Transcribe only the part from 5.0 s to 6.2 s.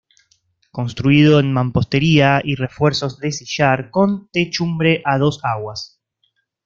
a dos aguas.